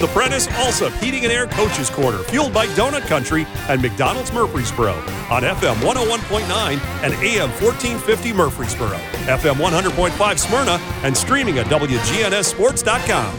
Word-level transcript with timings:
The 0.00 0.06
Prentice 0.06 0.46
Allsup 0.46 0.98
Heating 0.98 1.24
and 1.24 1.32
Air 1.32 1.46
Coaches 1.46 1.90
Corner, 1.90 2.16
fueled 2.20 2.54
by 2.54 2.66
Donut 2.68 3.02
Country 3.02 3.46
and 3.68 3.82
McDonald's 3.82 4.32
Murfreesboro 4.32 4.94
on 4.94 5.42
FM 5.42 5.74
101.9 5.74 6.80
and 7.04 7.12
AM 7.12 7.50
1450 7.50 8.32
Murfreesboro, 8.32 8.96
FM 9.26 9.56
100.5 9.56 10.38
Smyrna, 10.38 10.78
and 11.04 11.14
streaming 11.14 11.58
at 11.58 11.66
WGNSSports.com. 11.66 13.38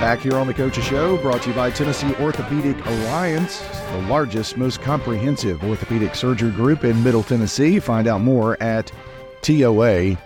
Back 0.00 0.18
here 0.18 0.34
on 0.34 0.48
the 0.48 0.54
Coaches 0.54 0.84
Show, 0.84 1.16
brought 1.18 1.42
to 1.42 1.50
you 1.50 1.54
by 1.54 1.70
Tennessee 1.70 2.12
Orthopedic 2.16 2.84
Alliance, 2.84 3.60
the 3.92 4.02
largest, 4.08 4.56
most 4.56 4.82
comprehensive 4.82 5.62
orthopedic 5.62 6.16
surgery 6.16 6.50
group 6.50 6.82
in 6.82 7.00
Middle 7.04 7.22
Tennessee. 7.22 7.78
Find 7.78 8.08
out 8.08 8.20
more 8.20 8.60
at 8.60 8.90
TOA.com. 9.42 10.16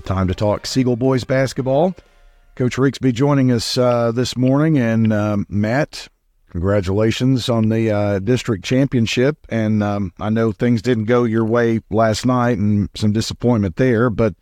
Time 0.00 0.26
to 0.26 0.34
talk 0.34 0.66
Siegel 0.66 0.96
Boys 0.96 1.22
basketball. 1.22 1.94
Coach 2.58 2.74
Rigsby 2.74 3.12
joining 3.12 3.52
us 3.52 3.78
uh, 3.78 4.10
this 4.10 4.36
morning, 4.36 4.78
and 4.78 5.12
um, 5.12 5.46
Matt, 5.48 6.08
congratulations 6.50 7.48
on 7.48 7.68
the 7.68 7.92
uh, 7.92 8.18
district 8.18 8.64
championship. 8.64 9.46
And 9.48 9.80
um, 9.80 10.12
I 10.18 10.30
know 10.30 10.50
things 10.50 10.82
didn't 10.82 11.04
go 11.04 11.22
your 11.22 11.44
way 11.44 11.78
last 11.88 12.26
night, 12.26 12.58
and 12.58 12.88
some 12.96 13.12
disappointment 13.12 13.76
there. 13.76 14.10
But 14.10 14.34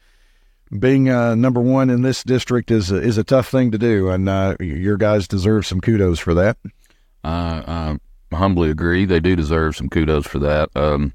being 0.79 1.11
uh, 1.11 1.35
number 1.35 1.61
one 1.61 1.91
in 1.91 2.01
this 2.01 2.25
district 2.25 2.71
is 2.71 2.91
is 2.91 3.19
a 3.19 3.23
tough 3.23 3.51
thing 3.51 3.71
to 3.73 3.77
do, 3.77 4.09
and 4.09 4.31
uh, 4.31 4.57
your 4.61 4.97
guys 4.97 5.29
deserve 5.29 5.67
some 5.67 5.83
kudos 5.83 6.19
for 6.19 6.33
that. 6.33 6.57
I 7.23 7.99
humbly 8.33 8.71
agree. 8.71 9.05
They 9.05 9.21
do 9.21 9.37
deserve 9.37 9.77
some 9.77 9.91
kudos 9.91 10.27
for 10.27 10.39
that. 10.39 10.71
Um, 10.75 11.13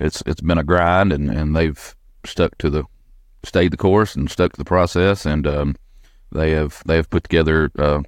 it's 0.00 0.20
it's 0.26 0.40
been 0.40 0.58
a 0.58 0.64
grind, 0.64 1.12
and, 1.12 1.30
and 1.30 1.54
they've 1.54 1.94
stuck 2.26 2.58
to 2.58 2.70
the 2.70 2.82
stayed 3.44 3.70
the 3.70 3.76
course 3.76 4.16
and 4.16 4.28
stuck 4.28 4.54
to 4.54 4.58
the 4.58 4.64
process, 4.64 5.24
and 5.24 5.46
um, 5.46 5.76
they 6.32 6.52
have 6.52 6.82
they 6.86 6.96
have 6.96 7.10
put 7.10 7.24
together 7.24 7.70
uh, 7.78 8.02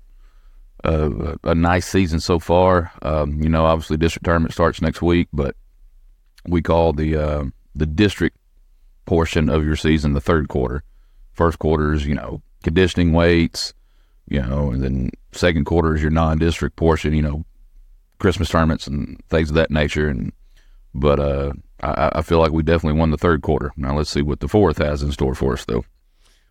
a, 0.84 1.36
a, 1.44 1.54
nice 1.54 1.86
season 1.86 2.20
so 2.20 2.38
far. 2.38 2.92
Um, 3.02 3.42
you 3.42 3.48
know, 3.48 3.64
obviously 3.64 3.96
district 3.96 4.24
tournament 4.24 4.52
starts 4.52 4.80
next 4.80 5.02
week, 5.02 5.28
but 5.32 5.56
we 6.46 6.62
call 6.62 6.92
the 6.92 7.16
uh, 7.16 7.44
the 7.74 7.86
district 7.86 8.36
portion 9.06 9.48
of 9.48 9.64
your 9.64 9.76
season 9.76 10.12
the 10.12 10.20
third 10.20 10.48
quarter. 10.48 10.82
First 11.32 11.58
quarter 11.58 11.92
is 11.92 12.06
you 12.06 12.14
know 12.14 12.42
conditioning 12.62 13.12
weights, 13.12 13.74
you 14.28 14.40
know, 14.40 14.70
and 14.70 14.82
then 14.82 15.10
second 15.32 15.64
quarter 15.64 15.94
is 15.94 16.02
your 16.02 16.10
non-district 16.10 16.76
portion. 16.76 17.14
You 17.14 17.22
know, 17.22 17.44
Christmas 18.18 18.48
tournaments 18.48 18.86
and 18.86 19.20
things 19.28 19.50
of 19.50 19.56
that 19.56 19.70
nature. 19.70 20.08
And 20.08 20.32
but 20.94 21.18
uh, 21.18 21.52
I, 21.82 22.10
I 22.16 22.22
feel 22.22 22.38
like 22.38 22.52
we 22.52 22.62
definitely 22.62 22.98
won 22.98 23.10
the 23.10 23.18
third 23.18 23.42
quarter. 23.42 23.72
Now 23.76 23.96
let's 23.96 24.10
see 24.10 24.22
what 24.22 24.40
the 24.40 24.48
fourth 24.48 24.78
has 24.78 25.02
in 25.02 25.12
store 25.12 25.34
for 25.34 25.54
us, 25.54 25.64
though. 25.64 25.84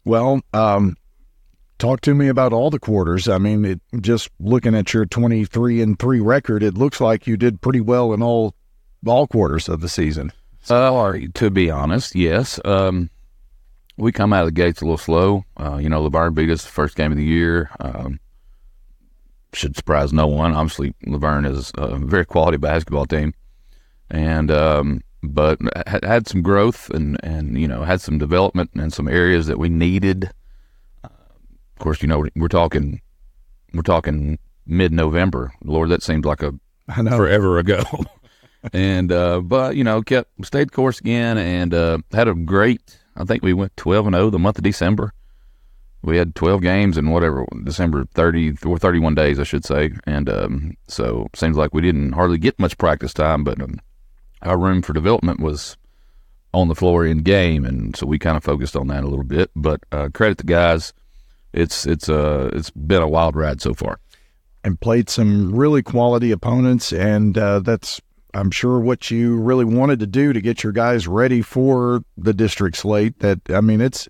Well, 0.06 0.42
um, 0.54 0.98
talk 1.80 2.02
to 2.02 2.14
me 2.14 2.28
about 2.28 2.54
all 2.54 2.70
the 2.70 2.80
quarters. 2.80 3.28
I 3.28 3.40
mean, 3.40 3.66
it, 3.66 3.82
just 4.02 4.30
looking 4.40 4.76
at 4.76 4.94
your 4.94 5.06
23 5.06 5.82
and 5.82 5.98
3 5.98 6.20
record, 6.20 6.62
it 6.62 6.78
looks 6.78 7.02
like 7.02 7.26
you 7.26 7.38
did 7.38 7.62
pretty 7.62 7.82
well 7.82 8.14
in 8.14 8.22
all 8.22 8.54
all 9.08 9.28
quarters 9.28 9.70
of 9.70 9.80
the 9.80 9.90
season. 9.90 10.32
Uh, 10.70 11.14
to 11.34 11.50
be 11.50 11.72
honest, 11.72 12.16
yes. 12.16 12.60
Um, 12.66 13.10
we 13.98 14.12
come 14.12 14.34
out 14.34 14.42
of 14.42 14.48
the 14.48 14.52
gates 14.52 14.82
a 14.82 14.86
little 14.86 14.98
slow. 14.98 15.46
Uh, 15.58 15.78
you 15.78 15.90
know, 15.90 16.08
LaVergne 16.08 16.36
beat 16.36 16.50
us 16.50 16.64
the 16.64 16.70
first 16.70 16.96
game 16.96 17.12
of 17.12 17.18
the 17.18 17.24
year. 17.24 17.70
Um, 17.80 18.20
should 19.54 19.76
surprise 19.76 20.14
no 20.14 20.28
one. 20.28 20.54
Obviously, 20.54 20.94
LaVergne 21.08 21.50
is 21.50 21.72
a 21.76 21.98
very 21.98 22.26
quality 22.26 22.58
basketball 22.58 23.06
team, 23.06 23.34
and 24.10 24.52
um, 24.52 25.02
but 25.24 25.60
had 25.88 26.28
some 26.28 26.42
growth 26.42 26.90
and 26.92 27.18
and 27.24 27.60
you 27.60 27.68
know 27.68 27.84
had 27.84 28.02
some 28.02 28.18
development 28.18 28.70
in 28.76 28.92
some 28.92 29.08
areas 29.08 29.48
that 29.48 29.58
we 29.58 29.70
needed 29.70 30.30
of 31.80 31.84
course, 31.84 32.02
you 32.02 32.10
know 32.10 32.26
we're 32.36 32.50
talking 32.50 33.00
we're 33.74 33.84
talking 33.84 34.38
mid 34.66 34.92
November. 34.92 35.54
Lord, 35.64 35.90
that 35.90 36.04
seems 36.04 36.26
like 36.26 36.44
a 36.44 36.54
forever 36.94 37.58
ago. 37.58 37.82
and 38.74 39.14
uh, 39.14 39.40
but 39.40 39.78
you 39.78 39.86
know 39.86 40.02
kept 40.02 40.30
stayed 40.46 40.74
course 40.74 41.00
again 41.00 41.38
and 41.38 41.74
uh, 41.74 42.00
had 42.12 42.28
a 42.28 42.34
great. 42.34 43.00
I 43.16 43.24
think 43.24 43.44
we 43.44 43.54
went 43.54 43.78
twelve 43.78 44.08
and 44.08 44.14
zero 44.14 44.26
oh 44.26 44.30
the 44.30 44.40
month 44.40 44.58
of 44.58 44.66
December. 44.66 45.14
We 46.02 46.18
had 46.18 46.36
twelve 46.36 46.62
games 46.62 46.98
in 46.98 47.12
whatever 47.12 47.46
December 47.64 48.04
thirty 48.14 48.54
or 48.66 48.78
thirty 48.78 49.00
one 49.00 49.16
days, 49.16 49.40
I 49.40 49.44
should 49.44 49.64
say. 49.64 49.92
And 50.06 50.30
um, 50.30 50.78
so 50.90 51.30
seems 51.34 51.56
like 51.56 51.74
we 51.74 51.82
didn't 51.82 52.12
hardly 52.12 52.40
get 52.40 52.60
much 52.60 52.78
practice 52.78 53.14
time, 53.14 53.46
but 53.46 53.62
um, 53.62 53.80
our 54.42 54.58
room 54.58 54.82
for 54.82 54.92
development 54.92 55.40
was 55.40 55.78
on 56.54 56.68
the 56.68 56.76
floor 56.76 57.06
in 57.06 57.20
game, 57.20 57.64
and 57.64 57.96
so 57.96 58.06
we 58.06 58.20
kind 58.20 58.36
of 58.36 58.44
focused 58.44 58.76
on 58.76 58.88
that 58.88 59.06
a 59.06 59.08
little 59.08 59.24
bit. 59.24 59.50
But 59.56 59.80
uh, 59.94 60.10
credit 60.14 60.40
the 60.40 60.44
guys 60.44 60.92
it's 61.54 61.86
it's 61.86 62.10
uh 62.10 62.50
it's 62.54 62.70
been 62.70 63.02
a 63.02 63.08
wild 63.08 63.36
ride 63.36 63.62
so 63.62 63.74
far. 63.74 64.00
And 64.64 64.80
played 64.80 65.10
some 65.10 65.56
really 65.56 65.82
quality 65.82 66.32
opponents, 66.32 66.92
and 66.92 67.38
uh, 67.38 67.60
that's 67.60 68.02
I'm 68.34 68.52
sure 68.52 68.80
what 68.80 69.10
you 69.10 69.38
really 69.38 69.66
wanted 69.66 70.00
to 70.00 70.08
do 70.08 70.34
to 70.34 70.42
get 70.42 70.64
your 70.64 70.74
guys 70.74 71.08
ready 71.08 71.42
for 71.42 72.04
the 72.18 72.34
district 72.34 72.78
slate. 72.78 73.20
That 73.20 73.40
I 73.50 73.62
mean, 73.62 73.82
it's 73.82 74.08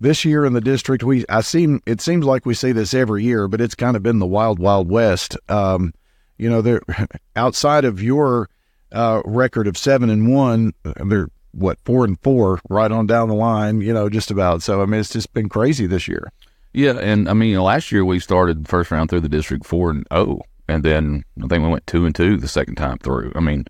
this 0.00 0.24
year 0.24 0.44
in 0.44 0.52
the 0.52 0.60
district. 0.60 1.04
We 1.04 1.24
I 1.28 1.40
seem 1.40 1.80
it 1.86 2.00
seems 2.00 2.24
like 2.24 2.44
we 2.44 2.54
say 2.54 2.72
this 2.72 2.92
every 2.92 3.24
year, 3.24 3.48
but 3.48 3.60
it's 3.60 3.74
kind 3.74 3.96
of 3.96 4.02
been 4.02 4.18
the 4.18 4.26
wild 4.26 4.58
wild 4.58 4.90
west. 4.90 5.36
Um, 5.48 5.94
you 6.36 6.50
know, 6.50 6.60
they're 6.60 6.82
outside 7.36 7.84
of 7.84 8.02
your 8.02 8.48
uh, 8.92 9.22
record 9.24 9.66
of 9.66 9.78
seven 9.78 10.10
and 10.10 10.32
one. 10.32 10.74
They're 10.82 11.28
what 11.52 11.78
four 11.84 12.04
and 12.04 12.20
four 12.20 12.60
right 12.68 12.92
on 12.92 13.06
down 13.06 13.28
the 13.28 13.34
line. 13.34 13.80
You 13.80 13.94
know, 13.94 14.08
just 14.08 14.30
about. 14.30 14.62
So 14.62 14.82
I 14.82 14.86
mean, 14.86 15.00
it's 15.00 15.12
just 15.12 15.32
been 15.32 15.48
crazy 15.48 15.86
this 15.86 16.06
year. 16.06 16.30
Yeah, 16.78 16.96
and 16.96 17.28
I 17.28 17.32
mean, 17.32 17.58
last 17.60 17.90
year 17.90 18.04
we 18.04 18.20
started 18.20 18.68
first 18.68 18.92
round 18.92 19.10
through 19.10 19.22
the 19.22 19.28
district 19.28 19.66
four 19.66 19.90
and 19.90 20.06
oh, 20.12 20.42
and 20.68 20.84
then 20.84 21.24
I 21.42 21.48
think 21.48 21.64
we 21.64 21.70
went 21.70 21.88
two 21.88 22.06
and 22.06 22.14
two 22.14 22.36
the 22.36 22.46
second 22.46 22.76
time 22.76 22.98
through. 22.98 23.32
I 23.34 23.40
mean, 23.40 23.64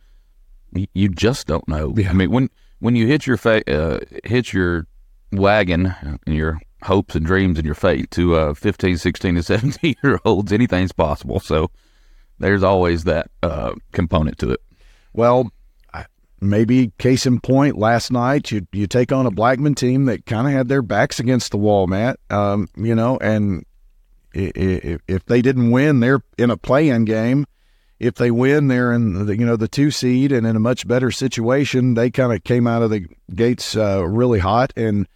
you 0.93 1.09
just 1.09 1.47
don't 1.47 1.67
know. 1.67 1.95
Yeah. 1.97 2.11
I 2.11 2.13
mean, 2.13 2.31
when 2.31 2.51
when 2.81 2.97
you 2.97 3.07
hit 3.07 3.27
your 3.27 3.39
fa- 3.39 3.67
uh, 3.67 4.01
hit 4.25 4.53
your 4.53 4.87
wagon 5.33 5.95
and 6.03 6.37
your 6.37 6.61
hopes 6.83 7.15
and 7.15 7.25
dreams 7.25 7.57
and 7.59 7.65
your 7.65 7.75
fate 7.75 8.11
to 8.11 8.37
uh, 8.37 8.53
15, 8.53 8.99
16, 8.99 9.37
and 9.37 9.45
17 9.47 9.95
year 10.05 10.21
olds, 10.27 10.53
anything's 10.53 10.93
possible. 10.93 11.41
So 11.41 11.71
there's 12.39 12.63
always 12.63 13.05
that 13.05 13.31
uh, 13.43 13.73
component 13.93 14.37
to 14.41 14.51
it. 14.51 14.61
Well, 15.15 15.51
maybe 16.41 16.93
case 16.99 17.27
in 17.27 17.41
point, 17.41 17.77
last 17.77 18.11
night 18.13 18.51
you 18.51 18.67
you 18.73 18.87
take 18.87 19.13
on 19.13 19.27
a 19.27 19.31
Blackman 19.31 19.75
team 19.75 20.07
that 20.07 20.27
kind 20.27 20.47
of 20.47 20.53
had 20.53 20.69
their 20.69 20.83
backs 20.83 21.21
against 21.21 21.51
the 21.51 21.59
wall, 21.59 21.87
Matt. 21.87 22.19
Um, 22.31 22.69
you 22.77 22.95
know, 22.95 23.19
and 23.19 23.65
if, 24.33 25.01
if 25.09 25.25
they 25.27 25.43
didn't 25.43 25.71
win, 25.71 26.01
they're 26.01 26.23
in 26.37 26.51
a 26.51 26.57
play-in 26.57 27.05
game. 27.05 27.47
If 27.99 28.15
they 28.15 28.31
win, 28.31 28.69
they're 28.69 28.93
in 28.93 29.27
the 29.27 29.37
you 29.37 29.45
know 29.45 29.57
the 29.57 29.69
two 29.69 29.91
seed 29.91 30.31
and 30.31 30.47
in 30.47 30.55
a 30.55 30.61
much 30.61 30.87
better 30.87 31.11
situation. 31.11 31.95
They 31.95 32.11
kind 32.11 32.33
of 32.33 32.45
came 32.45 32.67
out 32.67 32.83
of 32.83 32.91
the 32.91 33.07
gates 33.35 33.77
uh, 33.77 34.07
really 34.07 34.39
hot 34.39 34.73
and 34.77 35.09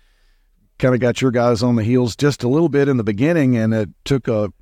kind 0.78 0.94
of 0.94 1.00
got 1.00 1.22
your 1.22 1.30
guys 1.30 1.62
on 1.62 1.76
the 1.76 1.84
heels 1.84 2.16
just 2.16 2.42
a 2.42 2.48
little 2.48 2.68
bit 2.68 2.88
in 2.88 2.96
the 2.96 3.04
beginning, 3.04 3.56
and 3.56 3.72
it 3.72 3.90
took 4.04 4.26
a. 4.26 4.52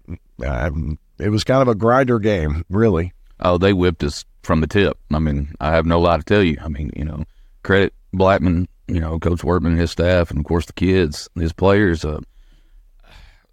Uh, 0.45 0.71
it 1.19 1.29
was 1.31 1.45
kind 1.45 1.63
of 1.63 1.69
a 1.69 1.75
grinder 1.75 2.19
game, 2.19 2.65
really. 2.69 3.13
Oh, 3.41 3.59
they 3.59 3.73
whipped 3.73 4.03
us 4.05 4.25
from 4.43 4.61
the 4.61 4.67
tip. 4.67 4.99
I 5.13 5.19
mean, 5.19 5.55
I 5.61 5.71
have 5.73 5.87
no 5.87 6.01
lie 6.01 6.19
to 6.19 6.23
tell 6.23 6.43
you. 6.43 6.59
I 6.63 6.69
mean, 6.69 6.91
you 6.95 7.05
know, 7.05 7.25
credit 7.63 7.95
Blackman, 8.13 8.69
you 8.87 9.01
know, 9.01 9.19
Coach 9.19 9.45
Workman 9.45 9.73
and 9.73 9.81
his 9.81 9.91
staff, 9.91 10.31
and 10.31 10.39
of 10.39 10.45
course 10.45 10.67
the 10.67 10.73
kids, 10.73 11.29
his 11.35 11.53
players. 11.53 12.05
Uh, 12.05 12.21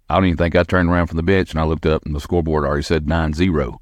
I 0.08 0.16
don't 0.16 0.26
even 0.26 0.36
think 0.38 0.56
I 0.56 0.62
turned 0.62 0.88
around 0.88 1.08
from 1.08 1.16
the 1.16 1.22
bench 1.22 1.50
and 1.50 1.60
I 1.60 1.64
looked 1.64 1.86
up 1.86 2.04
and 2.06 2.14
the 2.14 2.20
scoreboard 2.20 2.64
already 2.64 2.82
said 2.82 3.06
9 3.06 3.34
0. 3.34 3.80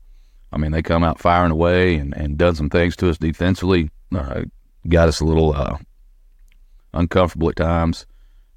I 0.52 0.58
mean, 0.58 0.72
they 0.72 0.82
come 0.82 1.04
out 1.04 1.20
firing 1.20 1.52
away 1.52 1.96
and, 1.96 2.16
and 2.16 2.36
done 2.36 2.54
some 2.54 2.70
things 2.70 2.96
to 2.96 3.10
us 3.10 3.18
defensively. 3.18 3.90
Uh, 4.14 4.42
got 4.88 5.08
us 5.08 5.20
a 5.20 5.24
little 5.24 5.54
uh, 5.54 5.76
uncomfortable 6.94 7.50
at 7.50 7.56
times. 7.56 8.06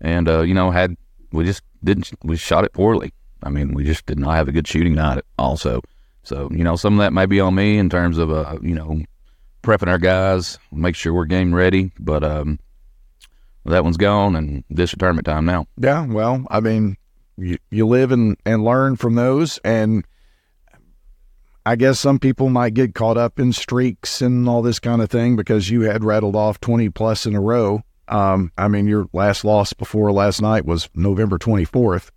And, 0.01 0.27
uh, 0.27 0.41
you 0.41 0.53
know, 0.53 0.71
had 0.71 0.95
we 1.31 1.43
just 1.43 1.61
didn't, 1.83 2.11
we 2.23 2.37
shot 2.37 2.63
it 2.63 2.73
poorly. 2.73 3.13
I 3.43 3.49
mean, 3.49 3.73
we 3.73 3.83
just 3.83 4.05
did 4.05 4.19
not 4.19 4.35
have 4.35 4.47
a 4.47 4.51
good 4.51 4.67
shooting 4.67 4.95
night 4.95 5.23
also. 5.37 5.81
So, 6.23 6.49
you 6.51 6.63
know, 6.63 6.75
some 6.75 6.93
of 6.93 6.99
that 6.99 7.13
may 7.13 7.25
be 7.25 7.39
on 7.39 7.55
me 7.55 7.77
in 7.77 7.89
terms 7.89 8.17
of, 8.17 8.31
uh, 8.31 8.57
you 8.61 8.75
know, 8.75 9.01
prepping 9.63 9.87
our 9.87 9.97
guys, 9.97 10.59
make 10.71 10.95
sure 10.95 11.13
we're 11.13 11.25
game 11.25 11.53
ready. 11.53 11.91
But 11.99 12.23
um, 12.23 12.59
that 13.65 13.83
one's 13.83 13.97
gone, 13.97 14.35
and 14.35 14.63
this 14.69 14.93
tournament 14.97 15.25
time 15.25 15.45
now. 15.45 15.67
Yeah, 15.77 16.05
well, 16.05 16.45
I 16.49 16.59
mean, 16.59 16.97
you, 17.37 17.57
you 17.69 17.87
live 17.87 18.11
and, 18.11 18.37
and 18.45 18.63
learn 18.63 18.95
from 18.95 19.15
those. 19.15 19.59
And 19.63 20.05
I 21.65 21.75
guess 21.75 21.99
some 21.99 22.19
people 22.19 22.49
might 22.49 22.73
get 22.73 22.95
caught 22.95 23.17
up 23.17 23.39
in 23.39 23.53
streaks 23.53 24.21
and 24.21 24.47
all 24.47 24.61
this 24.61 24.79
kind 24.79 25.01
of 25.01 25.09
thing 25.09 25.35
because 25.35 25.69
you 25.69 25.81
had 25.81 26.03
rattled 26.03 26.35
off 26.35 26.59
20 26.59 26.89
plus 26.89 27.25
in 27.25 27.35
a 27.35 27.41
row. 27.41 27.83
Um, 28.07 28.51
I 28.57 28.67
mean, 28.67 28.87
your 28.87 29.07
last 29.13 29.45
loss 29.45 29.73
before 29.73 30.11
last 30.11 30.41
night 30.41 30.65
was 30.65 30.89
November 30.95 31.37
24th, 31.37 32.09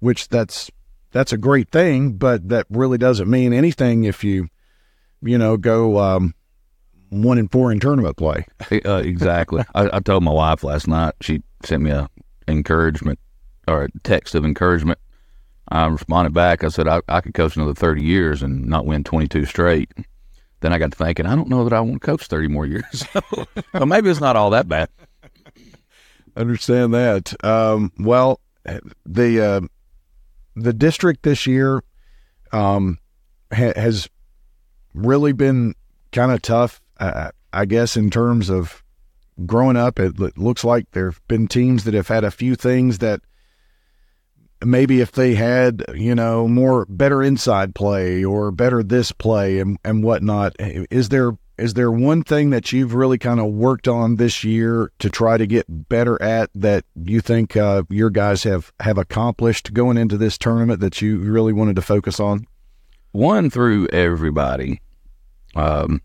which 0.00 0.28
that's 0.28 0.70
that's 1.14 1.32
a 1.32 1.38
great 1.38 1.70
thing, 1.70 2.12
but 2.12 2.48
that 2.48 2.66
really 2.68 2.98
doesn't 2.98 3.30
mean 3.30 3.52
anything 3.52 4.04
if 4.04 4.24
you, 4.24 4.48
you 5.22 5.38
know, 5.38 5.56
go 5.56 5.98
um, 5.98 6.34
one 7.08 7.38
and 7.38 7.50
four 7.50 7.70
in 7.70 7.78
tournament 7.78 8.16
play. 8.16 8.46
uh, 8.84 8.96
exactly. 8.96 9.62
I, 9.74 9.88
I, 9.94 10.00
told 10.00 10.24
my 10.24 10.32
wife 10.32 10.64
last 10.64 10.88
night. 10.88 11.14
She 11.20 11.42
sent 11.64 11.84
me 11.84 11.92
a 11.92 12.10
encouragement 12.48 13.20
or 13.68 13.84
a 13.84 13.88
text 14.02 14.34
of 14.34 14.44
encouragement 14.44 14.98
I 15.68 15.86
responded 15.86 16.34
back. 16.34 16.64
I 16.64 16.68
said 16.68 16.88
I, 16.88 17.00
I 17.08 17.20
could 17.20 17.32
coach 17.32 17.56
another 17.56 17.74
30 17.74 18.02
years 18.02 18.42
and 18.42 18.66
not 18.66 18.84
win 18.84 19.04
22 19.04 19.44
straight. 19.44 19.92
Then 20.60 20.72
I 20.72 20.78
got 20.78 20.90
to 20.92 20.98
thinking, 20.98 21.26
I 21.26 21.36
don't 21.36 21.48
know 21.48 21.64
that 21.64 21.72
I 21.72 21.80
want 21.80 22.02
to 22.02 22.06
coach 22.06 22.26
30 22.26 22.48
more 22.48 22.66
years. 22.66 23.06
so 23.72 23.86
maybe 23.86 24.10
it's 24.10 24.20
not 24.20 24.36
all 24.36 24.50
that 24.50 24.68
bad. 24.68 24.88
Understand 26.36 26.92
that. 26.94 27.32
Um, 27.44 27.92
well, 27.98 28.40
the 29.06 29.40
uh, 29.40 29.60
the 30.56 30.72
district 30.72 31.22
this 31.22 31.46
year 31.46 31.82
um, 32.52 32.98
ha- 33.52 33.72
has 33.76 34.08
really 34.92 35.32
been 35.32 35.74
kind 36.12 36.32
of 36.32 36.42
tough, 36.42 36.80
uh, 36.98 37.30
I 37.52 37.64
guess, 37.64 37.96
in 37.96 38.10
terms 38.10 38.50
of 38.50 38.82
growing 39.46 39.76
up. 39.76 39.98
It, 39.98 40.18
it 40.20 40.38
looks 40.38 40.64
like 40.64 40.90
there 40.92 41.10
have 41.10 41.20
been 41.28 41.48
teams 41.48 41.84
that 41.84 41.94
have 41.94 42.08
had 42.08 42.24
a 42.24 42.30
few 42.30 42.54
things 42.54 42.98
that 42.98 43.20
maybe 44.64 45.00
if 45.00 45.12
they 45.12 45.34
had, 45.34 45.84
you 45.94 46.14
know, 46.14 46.48
more 46.48 46.86
better 46.86 47.22
inside 47.22 47.74
play 47.74 48.24
or 48.24 48.50
better 48.50 48.82
this 48.82 49.12
play 49.12 49.58
and, 49.58 49.78
and 49.84 50.02
whatnot. 50.02 50.54
Is 50.58 51.08
there 51.08 51.32
is 51.56 51.74
there 51.74 51.90
one 51.90 52.22
thing 52.22 52.50
that 52.50 52.72
you've 52.72 52.94
really 52.94 53.18
kind 53.18 53.38
of 53.38 53.46
worked 53.46 53.86
on 53.86 54.16
this 54.16 54.42
year 54.42 54.90
to 54.98 55.08
try 55.08 55.36
to 55.36 55.46
get 55.46 55.66
better 55.68 56.20
at 56.20 56.50
that 56.54 56.84
you 56.96 57.20
think 57.20 57.56
uh, 57.56 57.84
your 57.88 58.10
guys 58.10 58.42
have 58.42 58.72
have 58.80 58.98
accomplished 58.98 59.72
going 59.72 59.96
into 59.96 60.16
this 60.16 60.36
tournament 60.36 60.80
that 60.80 61.00
you 61.00 61.18
really 61.18 61.52
wanted 61.52 61.76
to 61.76 61.82
focus 61.82 62.18
on? 62.18 62.46
One 63.12 63.50
through 63.50 63.88
everybody. 63.88 64.80
Um, 65.54 66.02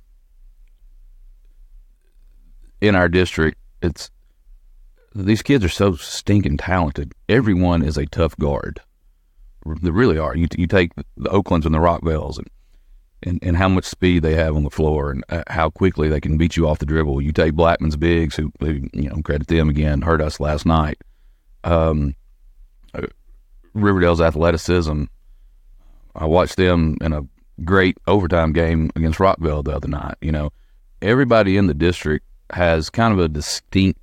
in 2.81 2.95
our 2.95 3.09
district, 3.09 3.57
it's 3.81 4.11
these 5.15 5.41
kids 5.41 5.65
are 5.65 5.69
so 5.69 5.95
stinking 5.95 6.57
talented. 6.57 7.13
Everyone 7.27 7.81
is 7.81 7.97
a 7.97 8.05
tough 8.05 8.37
guard. 8.37 8.81
They 9.81 9.89
really 9.89 10.19
are. 10.19 10.35
You 10.35 10.47
you 10.55 10.67
take 10.67 10.91
the 11.17 11.29
Oaklands 11.29 11.65
and 11.65 11.73
the 11.73 11.79
Rockvilles 11.79 12.37
and 12.37 12.47
and, 13.23 13.39
and 13.41 13.57
how 13.57 13.67
much 13.67 13.85
speed 13.85 14.23
they 14.23 14.35
have 14.35 14.55
on 14.55 14.63
the 14.63 14.69
floor 14.69 15.11
and 15.11 15.23
uh, 15.29 15.43
how 15.47 15.69
quickly 15.69 16.09
they 16.09 16.21
can 16.21 16.37
beat 16.37 16.55
you 16.55 16.67
off 16.67 16.79
the 16.79 16.85
dribble. 16.85 17.21
You 17.21 17.31
take 17.31 17.53
Blackman's 17.53 17.95
bigs, 17.95 18.35
who, 18.35 18.51
who 18.59 18.87
you 18.93 19.09
know 19.09 19.21
credit 19.23 19.47
them 19.47 19.69
again, 19.69 20.01
hurt 20.01 20.21
us 20.21 20.39
last 20.39 20.65
night. 20.65 20.97
Um, 21.63 22.15
uh, 22.93 23.07
Riverdale's 23.73 24.21
athleticism. 24.21 25.05
I 26.15 26.25
watched 26.25 26.55
them 26.55 26.97
in 27.01 27.13
a 27.13 27.21
great 27.63 27.97
overtime 28.07 28.53
game 28.53 28.89
against 28.95 29.19
Rockville 29.19 29.63
the 29.63 29.75
other 29.75 29.87
night. 29.87 30.15
You 30.21 30.31
know, 30.31 30.51
everybody 31.01 31.57
in 31.57 31.67
the 31.67 31.73
district 31.73 32.25
has 32.51 32.89
kind 32.89 33.13
of 33.13 33.19
a 33.19 33.27
distinct 33.27 33.99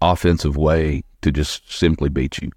offensive 0.00 0.56
way 0.56 1.02
to 1.22 1.30
just 1.30 1.70
simply 1.70 2.08
beat 2.08 2.38
you. 2.38 2.50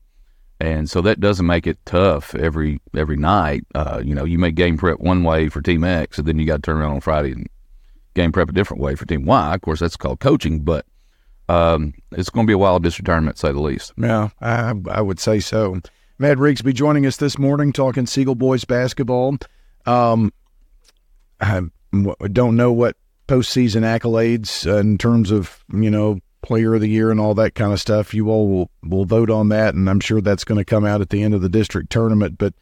And 0.64 0.90
so 0.90 1.02
that 1.02 1.20
doesn't 1.20 1.46
make 1.46 1.68
it 1.68 1.78
tough 1.84 2.34
every 2.36 2.80
every 2.96 3.18
night. 3.18 3.66
Uh, 3.76 4.02
you 4.02 4.16
know, 4.16 4.24
you 4.24 4.40
make 4.40 4.56
game 4.56 4.78
prep 4.78 5.02
one 5.02 5.26
way 5.26 5.50
for 5.50 5.62
Team 5.62 5.84
X, 5.84 6.18
and 6.18 6.26
then 6.26 6.40
you 6.40 6.46
got 6.46 6.56
to 6.56 6.62
turn 6.62 6.78
around 6.78 6.94
on 6.94 7.02
Friday 7.02 7.34
and 7.34 7.50
game 8.14 8.32
prep 8.32 8.48
a 8.48 8.54
different 8.54 8.82
way 8.82 8.96
for 8.96 9.06
Team 9.06 9.26
Y. 9.26 9.54
Of 9.56 9.60
course, 9.60 9.82
that's 9.82 9.98
called 9.98 10.22
coaching, 10.22 10.62
but 10.62 10.86
um, 11.50 11.94
it's 12.14 12.30
going 12.30 12.46
to 12.46 12.50
be 12.50 12.54
a 12.54 12.58
wild 12.58 12.82
district 12.82 13.08
tournament, 13.08 13.36
to 13.36 13.42
say 13.42 13.52
the 13.52 13.60
least. 13.60 13.92
Yeah, 13.98 14.30
I, 14.40 14.74
I 14.90 15.02
would 15.02 15.20
say 15.20 15.42
so. 15.42 15.82
Matt 16.18 16.38
Rigsby 16.38 16.74
joining 16.74 17.06
us 17.06 17.18
this 17.18 17.38
morning 17.38 17.74
talking 17.74 18.06
Siegel 18.06 18.36
boys 18.36 18.64
basketball. 18.64 19.36
Um, 19.86 20.32
I 21.42 21.62
don't 22.32 22.56
know 22.56 22.72
what 22.72 22.96
postseason 23.28 23.82
accolades 23.82 24.66
uh, 24.66 24.78
in 24.78 24.98
terms 24.98 25.30
of 25.30 25.62
you 25.74 25.92
know 25.92 26.20
player 26.44 26.76
of 26.76 26.82
the 26.82 26.90
year 26.90 27.10
and 27.10 27.20
all 27.20 27.34
that 27.36 27.56
kind 27.56 27.74
of 27.74 27.80
stuff. 27.80 28.14
You 28.14 28.30
all 28.30 28.48
will, 28.48 28.70
will 28.84 29.06
vote 29.06 29.32
on 29.32 29.50
that, 29.50 29.74
and 29.74 29.90
I'm 29.90 30.00
sure 30.00 30.22
that's 30.22 30.44
going 30.44 30.60
to 30.60 30.66
come 30.66 30.86
out 30.86 31.02
at 31.02 31.10
the 31.10 31.24
end 31.24 31.34
of 31.34 31.42
the 31.42 31.50
district 31.50 31.90
tournament. 31.90 32.38
But 32.38 32.54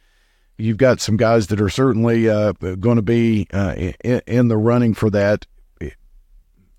you've 0.58 0.78
got 0.78 1.02
some 1.02 1.18
guys 1.18 1.48
that 1.48 1.60
are 1.60 1.70
certainly 1.70 2.30
uh, 2.30 2.54
going 2.54 2.96
to 2.96 3.02
be 3.02 3.48
uh, 3.52 3.76
in, 4.04 4.22
in, 4.26 4.48
the 4.48 4.58
running 4.58 4.94
for 4.94 5.10
that. 5.10 5.46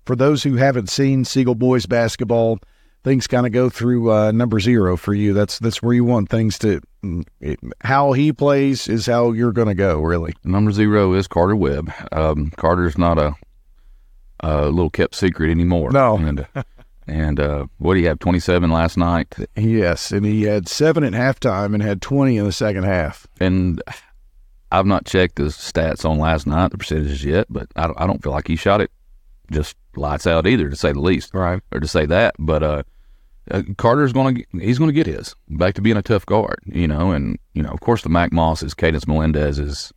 For 0.05 0.15
those 0.15 0.43
who 0.43 0.55
haven't 0.55 0.89
seen 0.89 1.23
Siegel 1.23 1.55
boys 1.55 1.85
basketball, 1.85 2.59
things 3.03 3.27
kind 3.27 3.45
of 3.45 3.53
go 3.53 3.69
through 3.69 4.11
uh, 4.11 4.31
number 4.31 4.59
zero 4.59 4.97
for 4.97 5.13
you. 5.13 5.33
That's 5.33 5.59
that's 5.59 5.81
where 5.81 5.93
you 5.93 6.03
want 6.03 6.29
things 6.29 6.57
to. 6.59 6.81
It, 7.39 7.59
how 7.81 8.11
he 8.11 8.33
plays 8.33 8.87
is 8.87 9.05
how 9.05 9.31
you're 9.31 9.53
going 9.53 9.69
to 9.69 9.75
go. 9.75 10.01
Really, 10.01 10.33
number 10.43 10.71
zero 10.71 11.13
is 11.13 11.27
Carter 11.27 11.55
Webb. 11.55 11.93
Um, 12.11 12.51
Carter's 12.57 12.97
not 12.97 13.17
a, 13.17 13.35
a 14.41 14.65
little 14.65 14.89
kept 14.89 15.15
secret 15.15 15.49
anymore. 15.49 15.91
No. 15.91 16.17
And, 16.17 16.45
And 17.07 17.39
uh, 17.39 17.67
what 17.77 17.95
do 17.95 17.99
you 17.99 18.07
have? 18.07 18.19
Twenty 18.19 18.39
seven 18.39 18.71
last 18.71 18.97
night. 18.97 19.35
Yes, 19.55 20.11
and 20.11 20.25
he 20.25 20.43
had 20.43 20.67
seven 20.67 21.03
at 21.03 21.13
halftime 21.13 21.73
and 21.73 21.83
had 21.83 22.01
twenty 22.01 22.37
in 22.37 22.45
the 22.45 22.51
second 22.51 22.83
half. 22.83 23.27
And 23.39 23.81
I've 24.71 24.85
not 24.85 25.05
checked 25.05 25.35
the 25.35 25.43
stats 25.43 26.09
on 26.09 26.17
last 26.17 26.47
night, 26.47 26.71
the 26.71 26.77
percentages 26.77 27.23
yet, 27.23 27.47
but 27.49 27.67
I 27.75 27.87
don't, 27.87 28.01
I 28.01 28.07
don't 28.07 28.23
feel 28.23 28.31
like 28.31 28.47
he 28.47 28.55
shot 28.55 28.81
it 28.81 28.89
just 29.51 29.75
lights 29.95 30.25
out 30.25 30.47
either, 30.47 30.69
to 30.69 30.75
say 30.75 30.91
the 30.91 30.99
least, 30.99 31.33
right? 31.33 31.61
Or 31.71 31.79
to 31.79 31.87
say 31.87 32.05
that. 32.07 32.35
But 32.39 32.63
uh, 32.63 32.83
uh, 33.51 33.63
Carter's 33.77 34.13
going 34.13 34.35
to 34.35 34.45
he's 34.59 34.79
going 34.79 34.89
to 34.89 34.93
get 34.93 35.07
his 35.07 35.35
back 35.49 35.75
to 35.75 35.81
being 35.81 35.97
a 35.97 36.01
tough 36.01 36.25
guard, 36.25 36.59
you 36.65 36.87
know. 36.87 37.11
And 37.11 37.37
you 37.53 37.61
know, 37.61 37.69
of 37.69 37.81
course, 37.81 38.01
the 38.01 38.09
Mac 38.09 38.31
Mosses, 38.31 38.73
Cadence 38.73 39.07
Melendez 39.07 39.59
is 39.59 39.93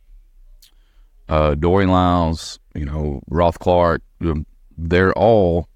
uh, 1.29 1.55
Dorian 1.55 1.89
Lyles, 1.89 2.59
you 2.75 2.85
know, 2.85 3.21
Roth 3.29 3.59
Clark. 3.59 4.01
Um, 4.21 4.45
they're 4.77 5.13
all 5.13 5.67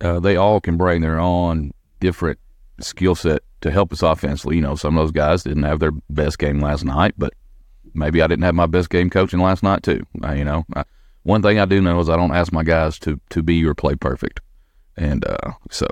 uh, 0.00 0.20
they 0.20 0.36
all 0.36 0.60
can 0.60 0.76
bring 0.76 1.02
their 1.02 1.18
own 1.18 1.72
different 2.00 2.38
skill 2.80 3.14
set 3.14 3.42
to 3.60 3.70
help 3.70 3.92
us 3.92 4.02
offensively. 4.02 4.56
You 4.56 4.62
know, 4.62 4.74
some 4.74 4.96
of 4.96 5.02
those 5.02 5.12
guys 5.12 5.42
didn't 5.42 5.62
have 5.62 5.80
their 5.80 5.92
best 6.10 6.38
game 6.38 6.60
last 6.60 6.84
night, 6.84 7.14
but 7.16 7.32
maybe 7.94 8.20
I 8.22 8.26
didn't 8.26 8.44
have 8.44 8.54
my 8.54 8.66
best 8.66 8.90
game 8.90 9.10
coaching 9.10 9.40
last 9.40 9.62
night 9.62 9.82
too. 9.82 10.04
You 10.22 10.44
know, 10.44 10.64
I, 10.74 10.84
one 11.22 11.42
thing 11.42 11.58
I 11.58 11.64
do 11.64 11.80
know 11.80 12.00
is 12.00 12.08
I 12.08 12.16
don't 12.16 12.34
ask 12.34 12.52
my 12.52 12.64
guys 12.64 12.98
to 13.00 13.20
to 13.30 13.42
be 13.42 13.64
or 13.64 13.74
play 13.74 13.94
perfect, 13.94 14.40
and 14.96 15.24
uh, 15.24 15.52
so 15.70 15.86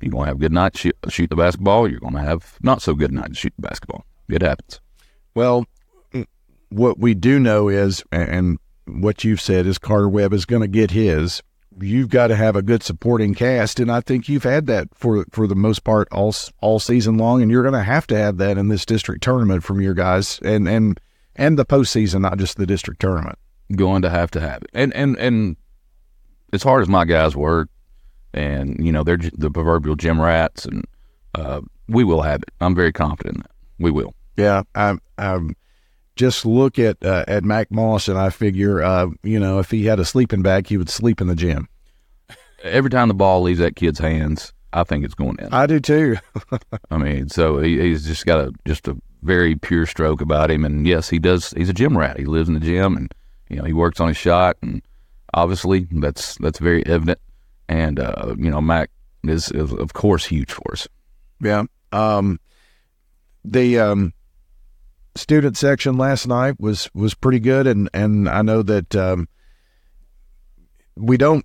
you're 0.00 0.12
gonna 0.12 0.26
have 0.26 0.38
good 0.38 0.52
night 0.52 0.76
shoot, 0.76 0.96
shoot 1.08 1.30
the 1.30 1.36
basketball. 1.36 1.88
You're 1.88 2.00
gonna 2.00 2.22
have 2.22 2.58
not 2.62 2.82
so 2.82 2.94
good 2.94 3.12
night 3.12 3.36
shoot 3.36 3.52
the 3.58 3.66
basketball. 3.66 4.04
It 4.28 4.42
happens. 4.42 4.80
Well, 5.34 5.66
what 6.70 6.98
we 6.98 7.14
do 7.14 7.38
know 7.38 7.68
is, 7.68 8.02
and 8.12 8.58
what 8.86 9.24
you've 9.24 9.40
said 9.40 9.66
is 9.66 9.78
Carter 9.78 10.08
Webb 10.08 10.32
is 10.32 10.44
going 10.44 10.62
to 10.62 10.68
get 10.68 10.90
his 10.90 11.42
you've 11.80 12.10
got 12.10 12.28
to 12.28 12.36
have 12.36 12.56
a 12.56 12.62
good 12.62 12.82
supporting 12.82 13.34
cast, 13.34 13.80
and 13.80 13.90
I 13.90 14.00
think 14.00 14.28
you've 14.28 14.44
had 14.44 14.66
that 14.66 14.88
for 14.94 15.24
for 15.30 15.46
the 15.46 15.54
most 15.54 15.84
part 15.84 16.08
all 16.12 16.34
all 16.60 16.78
season 16.78 17.16
long, 17.18 17.42
and 17.42 17.50
you're 17.50 17.62
going 17.62 17.74
to 17.74 17.82
have 17.82 18.06
to 18.08 18.16
have 18.16 18.38
that 18.38 18.58
in 18.58 18.68
this 18.68 18.84
district 18.84 19.22
tournament 19.22 19.64
from 19.64 19.80
your 19.80 19.94
guys, 19.94 20.38
and 20.42 20.68
and 20.68 21.00
and 21.36 21.58
the 21.58 21.66
postseason, 21.66 22.20
not 22.20 22.38
just 22.38 22.56
the 22.56 22.66
district 22.66 23.00
tournament. 23.00 23.38
Going 23.74 24.02
to 24.02 24.10
have 24.10 24.30
to 24.32 24.40
have 24.40 24.62
it, 24.62 24.70
and 24.72 24.94
and 24.94 25.16
and 25.18 25.56
as 26.52 26.62
hard 26.62 26.82
as 26.82 26.88
my 26.88 27.04
guys 27.04 27.36
work, 27.36 27.68
and 28.32 28.76
you 28.84 28.92
know 28.92 29.04
they're 29.04 29.18
the 29.18 29.50
proverbial 29.50 29.96
gym 29.96 30.20
rats, 30.20 30.64
and 30.64 30.84
uh, 31.34 31.60
we 31.88 32.04
will 32.04 32.22
have 32.22 32.42
it. 32.42 32.50
I'm 32.60 32.74
very 32.74 32.92
confident 32.92 33.36
in 33.36 33.42
that 33.42 33.50
we 33.78 33.90
will. 33.90 34.14
Yeah, 34.36 34.62
I'm. 34.74 35.00
I'm 35.18 35.54
just 36.18 36.44
look 36.44 36.78
at 36.78 37.02
uh, 37.02 37.24
at 37.26 37.44
Mac 37.44 37.70
Moss, 37.70 38.08
and 38.08 38.18
I 38.18 38.30
figure, 38.30 38.82
uh, 38.82 39.08
you 39.22 39.38
know, 39.38 39.58
if 39.60 39.70
he 39.70 39.86
had 39.86 40.00
a 40.00 40.04
sleeping 40.04 40.42
bag, 40.42 40.66
he 40.66 40.76
would 40.76 40.90
sleep 40.90 41.20
in 41.20 41.28
the 41.28 41.36
gym. 41.36 41.68
Every 42.62 42.90
time 42.90 43.08
the 43.08 43.14
ball 43.14 43.40
leaves 43.40 43.60
that 43.60 43.76
kid's 43.76 44.00
hands, 44.00 44.52
I 44.72 44.82
think 44.82 45.04
it's 45.04 45.14
going 45.14 45.36
in. 45.38 45.54
I 45.54 45.66
do 45.66 45.80
too. 45.80 46.16
I 46.90 46.98
mean, 46.98 47.28
so 47.28 47.60
he, 47.60 47.80
he's 47.80 48.04
just 48.04 48.26
got 48.26 48.40
a 48.40 48.52
just 48.66 48.88
a 48.88 48.96
very 49.22 49.54
pure 49.54 49.86
stroke 49.86 50.20
about 50.20 50.50
him, 50.50 50.64
and 50.64 50.86
yes, 50.86 51.08
he 51.08 51.18
does. 51.18 51.52
He's 51.52 51.68
a 51.68 51.74
gym 51.74 51.96
rat. 51.96 52.18
He 52.18 52.26
lives 52.26 52.48
in 52.48 52.54
the 52.54 52.60
gym, 52.60 52.96
and 52.96 53.14
you 53.48 53.56
know, 53.56 53.64
he 53.64 53.72
works 53.72 54.00
on 54.00 54.08
his 54.08 54.16
shot, 54.16 54.56
and 54.60 54.82
obviously 55.32 55.86
that's 55.92 56.34
that's 56.38 56.58
very 56.58 56.84
evident. 56.86 57.20
And 57.68 58.00
uh, 58.00 58.34
you 58.36 58.50
know, 58.50 58.60
Mac 58.60 58.90
is, 59.24 59.50
is 59.52 59.72
of 59.72 59.92
course 59.92 60.26
huge 60.26 60.50
for 60.50 60.72
us. 60.72 60.88
Yeah. 61.40 61.64
Um, 61.92 62.40
the 63.44 63.78
um, 63.78 64.12
student 65.18 65.56
section 65.56 65.98
last 65.98 66.26
night 66.26 66.58
was 66.58 66.88
was 66.94 67.14
pretty 67.14 67.40
good, 67.40 67.66
and 67.66 67.90
and 67.92 68.28
I 68.28 68.42
know 68.42 68.62
that 68.62 68.94
um, 68.96 69.28
we 70.96 71.16
don't 71.16 71.44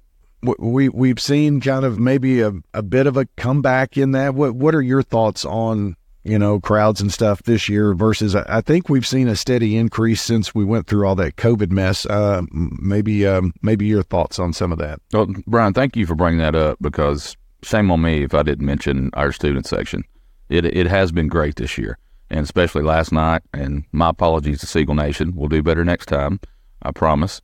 we 0.60 0.90
we've 0.90 1.20
seen 1.20 1.62
kind 1.62 1.86
of 1.86 2.00
maybe 2.00 2.42
a, 2.42 2.54
a 2.74 2.82
bit 2.82 3.08
of 3.08 3.18
a 3.18 3.26
comeback 3.38 3.98
in 3.98 4.12
that. 4.12 4.36
What 4.36 4.56
what 4.56 4.76
are 4.76 4.82
your 4.82 5.04
thoughts 5.04 5.46
on 5.46 5.96
you 6.24 6.40
know 6.40 6.60
crowds 6.60 7.02
and 7.02 7.12
stuff 7.12 7.44
this 7.44 7.68
year 7.68 7.94
versus 7.94 8.36
I 8.36 8.62
think 8.62 8.90
we've 8.90 9.08
seen 9.08 9.28
a 9.28 9.36
steady 9.36 9.76
increase 9.76 10.22
since 10.22 10.54
we 10.54 10.66
went 10.66 10.88
through 10.88 11.08
all 11.08 11.16
that 11.16 11.36
COVID 11.36 11.72
mess. 11.72 12.06
Uh, 12.06 12.44
maybe 12.52 13.26
um, 13.26 13.54
maybe 13.62 13.86
your 13.86 14.04
thoughts 14.04 14.40
on 14.40 14.54
some 14.54 14.72
of 14.72 14.78
that. 14.80 15.00
Well, 15.12 15.28
Brian, 15.48 15.74
thank 15.74 15.96
you 15.96 16.06
for 16.06 16.16
bringing 16.16 16.40
that 16.40 16.56
up 16.56 16.78
because 16.82 17.36
shame 17.64 17.92
on 17.92 18.02
me 18.02 18.24
if 18.24 18.34
I 18.34 18.44
didn't 18.44 18.66
mention 18.66 19.10
our 19.14 19.32
student 19.32 19.66
section. 19.66 20.04
It 20.50 20.66
it 20.66 20.88
has 20.88 21.12
been 21.12 21.28
great 21.28 21.56
this 21.56 21.78
year 21.78 21.98
and 22.30 22.42
especially 22.42 22.84
last 22.84 23.12
night. 23.12 23.42
And 23.54 23.84
my 23.92 24.10
apologies 24.10 24.60
to 24.62 24.68
Siegel 24.68 24.96
Nation. 24.96 25.34
We'll 25.36 25.50
do 25.50 25.62
better 25.64 25.84
next 25.86 26.08
time. 26.08 26.40
I 26.82 26.92
promise. 26.92 27.42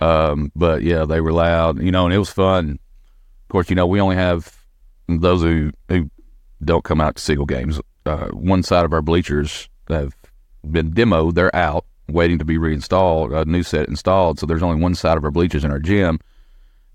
Um, 0.00 0.50
but 0.56 0.82
yeah, 0.82 1.04
they 1.04 1.20
were 1.20 1.32
loud, 1.32 1.80
you 1.82 1.90
know, 1.92 2.04
and 2.04 2.14
it 2.14 2.18
was 2.18 2.30
fun. 2.30 2.78
Of 3.44 3.48
course, 3.48 3.70
you 3.70 3.76
know, 3.76 3.86
we 3.86 4.00
only 4.00 4.16
have 4.16 4.56
those 5.08 5.42
who, 5.42 5.70
who 5.88 6.10
don't 6.64 6.84
come 6.84 7.00
out 7.00 7.16
to 7.16 7.22
Siegel 7.22 7.46
games 7.46 7.80
uh, 8.06 8.28
one 8.28 8.62
side 8.62 8.84
of 8.84 8.92
our 8.92 9.02
bleachers 9.02 9.68
have 9.88 10.14
been 10.68 10.92
demoed. 10.92 11.34
They're 11.34 11.54
out, 11.54 11.84
waiting 12.08 12.38
to 12.38 12.44
be 12.44 12.58
reinstalled, 12.58 13.32
a 13.32 13.44
new 13.44 13.62
set 13.62 13.88
installed. 13.88 14.38
So 14.38 14.46
there's 14.46 14.62
only 14.62 14.80
one 14.80 14.94
side 14.94 15.16
of 15.16 15.24
our 15.24 15.30
bleachers 15.30 15.64
in 15.64 15.70
our 15.70 15.78
gym, 15.78 16.18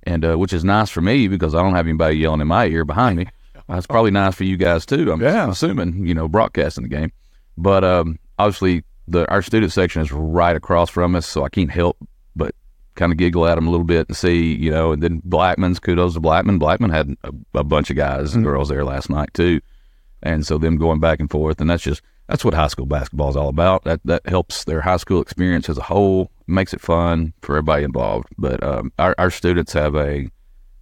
and 0.03 0.25
uh, 0.25 0.37
which 0.37 0.53
is 0.53 0.63
nice 0.63 0.89
for 0.89 1.01
me 1.01 1.27
because 1.27 1.55
I 1.55 1.61
don't 1.61 1.75
have 1.75 1.87
anybody 1.87 2.17
yelling 2.17 2.41
in 2.41 2.47
my 2.47 2.65
ear 2.65 2.85
behind 2.85 3.17
me. 3.17 3.27
That's 3.69 3.87
probably 3.87 4.11
nice 4.11 4.35
for 4.35 4.45
you 4.45 4.55
guys 4.57 4.85
too. 4.85 5.11
I'm 5.11 5.21
Yeah. 5.21 5.49
assuming 5.49 6.05
you 6.05 6.13
know 6.13 6.27
broadcasting 6.27 6.83
the 6.83 6.89
game, 6.89 7.11
but 7.57 7.83
um, 7.83 8.19
obviously 8.39 8.83
the 9.07 9.29
our 9.29 9.41
student 9.41 9.71
section 9.71 10.01
is 10.01 10.11
right 10.11 10.55
across 10.55 10.89
from 10.89 11.15
us, 11.15 11.25
so 11.25 11.43
I 11.43 11.49
can't 11.49 11.71
help 11.71 11.97
but 12.35 12.53
kind 12.95 13.11
of 13.11 13.17
giggle 13.17 13.47
at 13.47 13.55
them 13.55 13.67
a 13.67 13.71
little 13.71 13.85
bit 13.85 14.07
and 14.07 14.17
see 14.17 14.53
you 14.55 14.71
know. 14.71 14.91
And 14.91 15.01
then 15.01 15.21
Blackman's 15.23 15.79
kudos 15.79 16.13
to 16.13 16.19
Blackman. 16.19 16.59
Blackman 16.59 16.89
had 16.89 17.15
a, 17.23 17.31
a 17.55 17.63
bunch 17.63 17.89
of 17.89 17.95
guys 17.95 18.35
and 18.35 18.43
girls 18.43 18.69
there 18.69 18.85
last 18.85 19.09
night 19.09 19.33
too, 19.33 19.61
and 20.21 20.45
so 20.45 20.57
them 20.57 20.77
going 20.77 20.99
back 20.99 21.19
and 21.19 21.29
forth, 21.29 21.61
and 21.61 21.69
that's 21.69 21.83
just 21.83 22.01
that's 22.27 22.43
what 22.43 22.53
high 22.53 22.67
school 22.67 22.85
basketball 22.85 23.29
is 23.29 23.35
all 23.35 23.49
about. 23.49 23.83
That 23.85 24.01
that 24.05 24.27
helps 24.27 24.65
their 24.65 24.81
high 24.81 24.97
school 24.97 25.21
experience 25.21 25.69
as 25.69 25.77
a 25.77 25.83
whole, 25.83 26.31
makes 26.47 26.73
it 26.73 26.81
fun 26.81 27.33
for 27.41 27.55
everybody 27.55 27.83
involved. 27.83 28.27
But 28.37 28.61
um, 28.63 28.91
our 28.99 29.15
our 29.17 29.31
students 29.31 29.73
have 29.73 29.95
a 29.95 30.29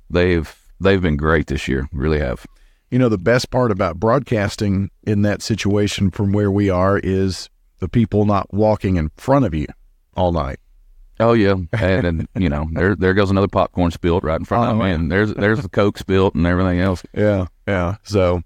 they've 0.10 0.54
they've 0.80 1.02
been 1.02 1.18
great 1.18 1.48
this 1.48 1.68
year, 1.68 1.88
really 1.92 2.20
have. 2.20 2.46
You 2.92 3.00
know, 3.00 3.10
the 3.10 3.18
best 3.18 3.50
part 3.50 3.72
about 3.72 4.00
broadcasting 4.00 4.90
in 5.04 5.24
that 5.24 5.42
situation 5.42 6.12
from 6.12 6.32
where 6.32 6.52
we 6.52 6.70
are 6.70 7.00
is 7.00 7.50
the 7.80 7.90
people 7.90 8.26
not 8.26 8.54
walking 8.54 8.96
in 8.96 9.10
front 9.18 9.46
of 9.46 9.54
you 9.54 9.68
all 10.16 10.32
night. 10.32 10.60
Oh 11.20 11.34
yeah, 11.34 11.56
and, 11.74 12.06
and 12.06 12.28
you 12.36 12.50
know 12.50 12.68
there 12.74 12.96
there 12.96 13.14
goes 13.14 13.32
another 13.32 13.48
popcorn 13.48 13.92
spilt 13.92 14.24
right 14.24 14.40
in 14.40 14.46
front 14.46 14.70
of 14.72 14.78
Oh, 14.78 14.84
me, 14.84 14.92
and 14.92 15.12
there's 15.12 15.34
there's 15.34 15.62
the 15.62 15.70
coke 15.70 15.98
spilt 15.98 16.36
and 16.36 16.46
everything 16.46 16.80
else. 16.80 17.04
Yeah, 17.14 17.48
yeah. 17.68 17.96
So, 18.04 18.42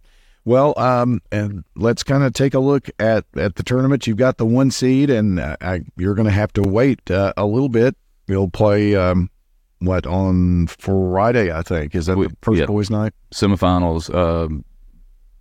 well, 0.46 0.77
um, 0.77 1.22
and 1.31 1.63
let's 1.75 2.03
kind 2.03 2.24
of 2.24 2.34
take 2.34 2.53
a 2.53 2.60
look 2.60 2.89
at 3.00 3.25
at 3.36 3.55
the 3.55 3.63
tournament. 3.63 4.05
You've 4.08 4.17
got 4.17 4.38
the 4.38 4.46
one 4.46 4.69
seed, 4.72 5.10
and 5.10 5.39
uh, 5.39 5.58
I, 5.62 5.81
you're 5.98 6.13
going 6.15 6.27
to 6.27 6.31
have 6.31 6.53
to 6.53 6.62
wait 6.62 7.10
uh, 7.10 7.34
a 7.36 7.46
little 7.46 7.69
bit. 7.69 7.96
You'll 8.27 8.51
play 8.51 8.96
um, 8.96 9.31
what 9.79 10.05
on 10.05 10.67
Friday? 10.67 11.51
I 11.51 11.62
think 11.62 11.95
is 11.95 12.05
that 12.07 12.17
We- 12.17 12.27
the 12.27 12.36
first 12.41 12.59
yeah. 12.59 12.65
boys' 12.65 12.89
night. 12.89 13.13
Semifinals 13.33 14.13
um, 14.13 14.63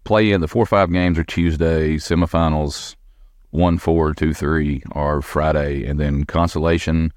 play 0.04 0.30
in 0.30 0.40
the 0.40 0.49
four 0.49 0.62
or 0.62 0.66
five 0.66 0.92
games 0.92 1.18
are 1.18 1.25
Tuesday. 1.25 1.97
Semifinals 1.97 2.95
one 3.50 3.78
four 3.78 4.14
two 4.14 4.35
three 4.35 4.83
are 4.92 5.23
Friday, 5.23 5.85
and 5.87 5.99
then 5.99 6.25
consolation 6.25 7.12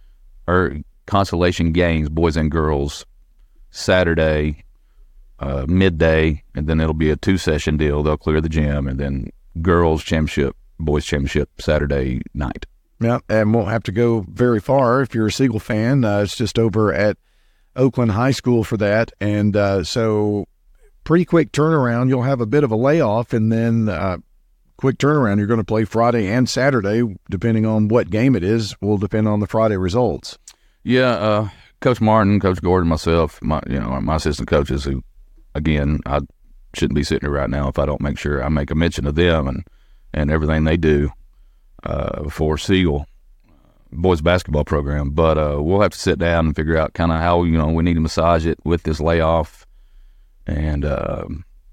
or 0.48 0.78
consolation 1.06 1.72
games, 1.72 2.10
boys 2.10 2.38
and 2.38 2.50
girls, 2.52 3.06
Saturday 3.70 4.64
uh, 5.40 5.66
midday, 5.68 6.42
and 6.56 6.68
then 6.68 6.80
it'll 6.80 6.94
be 6.94 7.10
a 7.10 7.16
two 7.16 7.38
session 7.38 7.76
deal. 7.78 8.04
They'll 8.04 8.18
clear 8.18 8.42
the 8.42 8.50
gym, 8.50 8.88
and 8.88 9.00
then 9.00 9.30
girls 9.62 10.04
championship, 10.04 10.56
boys 10.80 11.06
championship 11.06 11.50
Saturday 11.60 12.22
night. 12.34 12.66
Yeah, 13.02 13.18
and 13.28 13.52
won't 13.52 13.70
have 13.70 13.82
to 13.84 13.92
go 13.92 14.24
very 14.30 14.60
far 14.60 15.02
if 15.02 15.16
you're 15.16 15.28
a 15.28 15.32
Siegel 15.32 15.60
fan. 15.60 16.06
Uh, 16.06 16.20
it's 16.20 16.36
just 16.36 16.60
over 16.60 16.94
at 16.94 17.18
Oakland 17.76 18.12
High 18.12 18.30
School 18.30 18.64
for 18.64 18.78
that, 18.78 19.12
and 19.20 19.56
uh, 19.56 19.84
so 19.84 20.48
pretty 21.04 21.26
quick 21.26 21.52
turnaround. 21.52 22.10
You'll 22.10 22.22
have 22.22 22.42
a 22.42 22.46
bit 22.46 22.64
of 22.64 22.70
a 22.70 22.76
layoff, 22.76 23.34
and 23.34 23.52
then 23.52 23.90
uh, 23.90 24.18
quick 24.78 25.00
turnaround. 25.00 25.40
You're 25.40 25.48
going 25.48 25.60
to 25.60 25.64
play 25.64 25.84
Friday 25.84 26.28
and 26.28 26.48
Saturday, 26.48 27.02
depending 27.28 27.66
on 27.66 27.88
what 27.88 28.12
game 28.12 28.36
it 28.36 28.44
is. 28.44 28.80
Will 28.82 29.00
depend 29.00 29.28
on 29.28 29.40
the 29.40 29.48
Friday 29.48 29.78
results. 29.78 30.38
Yeah, 30.84 31.10
uh, 31.10 31.50
Coach 31.80 32.02
Martin, 32.02 32.40
Coach 32.40 32.62
Gordon, 32.62 32.88
myself, 32.88 33.42
my 33.42 33.62
you 33.68 33.80
know 33.80 34.00
my 34.00 34.18
assistant 34.18 34.48
coaches, 34.48 34.84
who 34.84 35.02
again 35.56 36.02
I 36.06 36.20
shouldn't 36.76 36.96
be 36.96 37.04
sitting 37.04 37.28
here 37.28 37.36
right 37.36 37.50
now 37.50 37.68
if 37.68 37.80
I 37.80 37.88
don't 37.88 38.02
make 38.02 38.20
sure 38.20 38.44
I 38.44 38.50
make 38.50 38.70
a 38.70 38.76
mention 38.76 39.08
of 39.08 39.16
them 39.16 39.48
and 39.48 39.64
and 40.14 40.30
everything 40.30 40.66
they 40.66 40.78
do 40.78 41.10
uh, 41.84 42.30
for 42.30 42.58
Siegel 42.58 43.06
uh, 43.48 43.54
boys 43.92 44.22
basketball 44.22 44.64
program. 44.64 45.12
But 45.12 45.38
uh, 45.38 45.62
we'll 45.62 45.82
have 45.82 45.92
to 45.92 46.00
sit 46.00 46.20
down 46.20 46.48
and 46.48 46.56
figure 46.56 46.78
out 46.78 46.94
kind 46.94 47.12
of 47.12 47.20
how 47.20 47.44
you 47.44 47.58
know 47.58 47.68
we 47.68 47.84
need 47.84 47.96
to 47.96 48.02
massage 48.02 48.46
it 48.46 48.60
with 48.64 48.84
this 48.84 49.00
layoff 49.00 49.66
and 50.48 50.86
uh, 50.86 51.26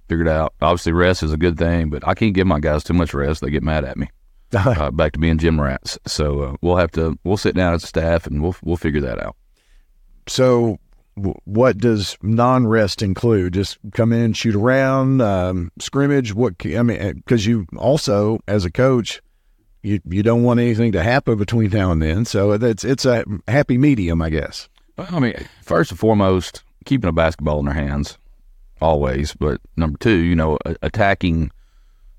figure 0.08 0.26
it 0.26 0.30
out. 0.30 0.54
Obviously, 0.60 0.92
rest 0.92 1.22
is 1.22 1.32
a 1.32 1.36
good 1.38 1.58
thing, 1.58 1.90
but 1.90 2.06
I 2.06 2.14
can't 2.14 2.34
give 2.34 2.46
my 2.46 2.60
guys 2.60 2.84
too 2.84 2.94
much 2.94 3.14
rest; 3.14 3.40
they 3.40 3.50
get 3.50 3.62
mad 3.62 3.84
at 3.84 3.96
me. 3.96 4.08
Uh, 4.54 4.90
back 4.90 5.12
to 5.12 5.18
being 5.18 5.36
gym 5.36 5.60
rats. 5.60 5.98
So 6.06 6.40
uh, 6.40 6.56
we'll 6.62 6.76
have 6.76 6.90
to 6.92 7.18
we'll 7.22 7.36
sit 7.36 7.54
down 7.54 7.74
as 7.74 7.84
a 7.84 7.86
staff 7.86 8.26
and 8.26 8.42
we'll 8.42 8.56
we'll 8.62 8.78
figure 8.78 9.02
that 9.02 9.18
out. 9.22 9.36
So, 10.26 10.78
w- 11.16 11.38
what 11.44 11.76
does 11.76 12.16
non-rest 12.22 13.02
include? 13.02 13.54
Just 13.54 13.78
come 13.92 14.12
in, 14.12 14.32
shoot 14.32 14.54
around, 14.54 15.20
um, 15.20 15.70
scrimmage. 15.78 16.32
What 16.32 16.54
I 16.64 16.82
mean, 16.82 17.14
because 17.16 17.46
you 17.46 17.66
also, 17.76 18.40
as 18.48 18.64
a 18.64 18.70
coach, 18.70 19.20
you 19.82 20.00
you 20.08 20.22
don't 20.22 20.42
want 20.42 20.60
anything 20.60 20.92
to 20.92 21.02
happen 21.02 21.36
between 21.38 21.70
now 21.70 21.92
and 21.92 22.02
then. 22.02 22.24
So 22.24 22.52
it's 22.52 22.84
it's 22.84 23.04
a 23.04 23.24
happy 23.46 23.78
medium, 23.78 24.22
I 24.22 24.30
guess. 24.30 24.68
Well, 24.96 25.08
I 25.10 25.20
mean, 25.20 25.34
first 25.62 25.90
and 25.90 26.00
foremost, 26.00 26.64
keeping 26.84 27.08
a 27.08 27.12
basketball 27.12 27.60
in 27.60 27.66
their 27.66 27.74
hands, 27.74 28.18
always. 28.80 29.34
But 29.34 29.60
number 29.76 29.98
two, 29.98 30.16
you 30.16 30.34
know, 30.34 30.58
attacking, 30.82 31.50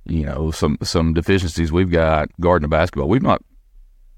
you 0.06 0.26
know, 0.26 0.52
some 0.52 0.78
some 0.82 1.14
deficiencies 1.14 1.72
we've 1.72 1.92
got 1.92 2.30
guarding 2.40 2.70
the 2.70 2.76
basketball. 2.76 3.10
We've 3.10 3.22
not 3.22 3.44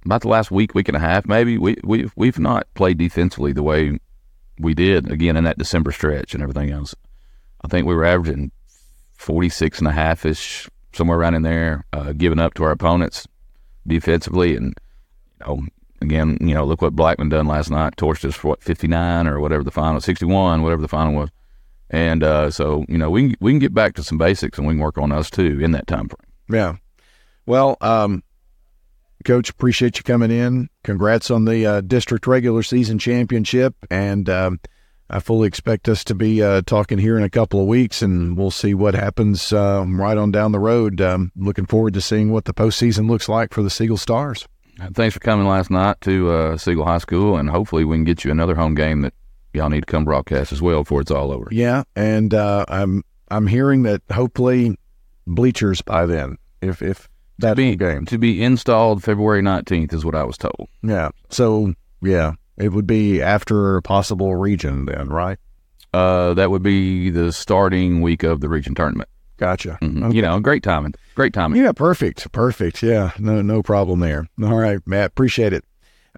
about 0.05 0.21
the 0.21 0.29
last 0.29 0.51
week, 0.51 0.73
week 0.73 0.87
and 0.87 0.97
a 0.97 1.01
half, 1.01 1.25
maybe 1.25 1.57
we 1.57 1.77
we 1.83 2.09
we've 2.15 2.39
not 2.39 2.67
played 2.73 2.97
defensively 2.97 3.53
the 3.53 3.63
way 3.63 3.99
we 4.59 4.73
did 4.73 5.11
again 5.11 5.37
in 5.37 5.43
that 5.43 5.57
December 5.57 5.91
stretch 5.91 6.33
and 6.33 6.43
everything 6.43 6.69
else. 6.69 6.95
I 7.63 7.67
think 7.67 7.87
we 7.87 7.95
were 7.95 8.05
averaging 8.05 8.51
46 9.17 9.79
and 9.79 9.87
a 9.87 9.91
half 9.91 10.25
ish, 10.25 10.67
somewhere 10.93 11.19
around 11.19 11.35
in 11.35 11.43
there, 11.43 11.85
uh, 11.93 12.13
giving 12.13 12.39
up 12.39 12.55
to 12.55 12.63
our 12.63 12.71
opponents 12.71 13.27
defensively. 13.87 14.55
And, 14.55 14.73
you 15.39 15.45
know, 15.45 15.67
again, 16.01 16.37
you 16.41 16.53
know, 16.53 16.65
look 16.65 16.81
what 16.81 16.95
Blackman 16.95 17.29
done 17.29 17.47
last 17.47 17.69
night, 17.69 17.95
torched 17.95 18.25
us 18.25 18.35
for 18.35 18.49
what, 18.49 18.63
59 18.63 19.27
or 19.27 19.39
whatever 19.39 19.63
the 19.63 19.71
final, 19.71 20.01
61, 20.01 20.61
whatever 20.61 20.81
the 20.81 20.87
final 20.87 21.13
was. 21.13 21.29
And 21.89 22.23
uh, 22.23 22.51
so, 22.51 22.85
you 22.87 22.97
know, 22.97 23.09
we 23.09 23.29
can, 23.29 23.37
we 23.41 23.51
can 23.51 23.59
get 23.59 23.73
back 23.73 23.95
to 23.95 24.03
some 24.03 24.17
basics 24.17 24.57
and 24.57 24.65
we 24.65 24.73
can 24.73 24.79
work 24.79 24.97
on 24.97 25.11
us 25.11 25.29
too 25.29 25.59
in 25.61 25.71
that 25.71 25.87
time 25.87 26.07
frame. 26.07 26.31
Yeah. 26.49 26.75
Well, 27.45 27.77
um, 27.81 28.23
Coach, 29.25 29.49
appreciate 29.49 29.97
you 29.97 30.03
coming 30.03 30.31
in. 30.31 30.69
Congrats 30.83 31.29
on 31.29 31.45
the 31.45 31.65
uh, 31.65 31.81
district 31.81 32.27
regular 32.27 32.63
season 32.63 32.97
championship, 32.97 33.75
and 33.91 34.29
um, 34.29 34.59
I 35.13 35.19
fully 35.19 35.47
expect 35.47 35.89
us 35.89 36.05
to 36.05 36.15
be 36.15 36.41
uh, 36.41 36.61
talking 36.65 36.97
here 36.97 37.17
in 37.17 37.23
a 37.23 37.29
couple 37.29 37.59
of 37.59 37.67
weeks, 37.67 38.01
and 38.01 38.37
we'll 38.37 38.49
see 38.49 38.73
what 38.73 38.95
happens 38.95 39.51
uh, 39.51 39.83
right 39.85 40.17
on 40.17 40.31
down 40.31 40.53
the 40.53 40.59
road. 40.59 41.01
Um, 41.01 41.33
looking 41.35 41.65
forward 41.65 41.93
to 41.95 42.01
seeing 42.01 42.31
what 42.31 42.45
the 42.45 42.53
postseason 42.53 43.09
looks 43.09 43.27
like 43.27 43.53
for 43.53 43.61
the 43.61 43.69
Siegel 43.69 43.97
Stars. 43.97 44.47
Thanks 44.93 45.13
for 45.13 45.19
coming 45.19 45.45
last 45.45 45.69
night 45.69 45.99
to 46.01 46.31
uh, 46.31 46.57
Siegel 46.57 46.85
High 46.85 46.99
School, 46.99 47.35
and 47.35 47.49
hopefully 47.49 47.83
we 47.83 47.97
can 47.97 48.05
get 48.05 48.23
you 48.23 48.31
another 48.31 48.55
home 48.55 48.73
game 48.73 49.01
that 49.01 49.13
y'all 49.53 49.69
need 49.69 49.81
to 49.81 49.85
come 49.85 50.05
broadcast 50.05 50.53
as 50.53 50.61
well 50.61 50.83
before 50.83 51.01
it's 51.01 51.11
all 51.11 51.31
over. 51.31 51.49
Yeah, 51.51 51.83
and 51.95 52.33
uh, 52.33 52.63
I'm 52.69 53.03
I'm 53.29 53.47
hearing 53.47 53.83
that 53.83 54.01
hopefully 54.11 54.77
bleachers 55.27 55.81
by 55.81 56.05
then, 56.05 56.37
if 56.61 56.81
if 56.81 57.09
that 57.39 57.57
Be, 57.57 57.75
game. 57.75 58.05
to 58.05 58.17
be 58.17 58.41
installed 58.41 59.03
February 59.03 59.41
19th 59.41 59.93
is 59.93 60.05
what 60.05 60.15
I 60.15 60.23
was 60.23 60.37
told. 60.37 60.69
Yeah. 60.81 61.09
So 61.29 61.73
yeah, 62.01 62.33
it 62.61 62.69
would 62.69 62.87
be 62.87 63.21
after 63.21 63.77
a 63.77 63.81
possible 63.81 64.35
region 64.35 64.85
then, 64.85 65.09
right? 65.09 65.37
Uh, 65.93 66.33
that 66.35 66.51
would 66.51 66.63
be 66.63 67.09
the 67.09 67.31
starting 67.33 68.01
week 68.01 68.23
of 68.23 68.39
the 68.39 68.47
region 68.49 68.73
tournament. 68.75 69.09
Gotcha. 69.37 69.77
Mhm. 69.81 70.13
You 70.13 70.21
know, 70.21 70.39
great 70.39 70.61
timing. 70.63 70.93
Great 71.15 71.33
timing. 71.33 71.61
Yeah, 71.61 71.71
perfect. 71.71 72.31
Perfect. 72.31 72.83
Yeah, 72.83 73.11
no 73.19 73.41
no 73.41 73.63
problem 73.63 73.99
there. 73.99 74.27
All 74.43 74.55
right, 74.55 74.79
Matt, 74.85 75.07
appreciate 75.07 75.51
it. 75.51 75.65